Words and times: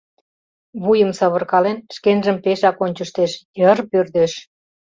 Вуйым 0.83 1.11
савыркален, 1.19 1.77
шкенжым 1.95 2.37
пешак 2.43 2.77
ончыштеш, 2.85 3.31
йыр 3.59 3.79
пӧрдеш. 3.89 4.33